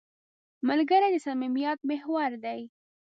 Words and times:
ملګری 0.67 1.09
د 1.13 1.15
صمیمیت 1.25 1.79
محور 1.89 2.31
دی 2.43 2.61